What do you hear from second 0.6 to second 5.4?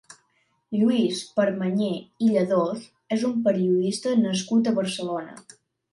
Lluís Permanyer i Lladós és un periodista nascut a Barcelona.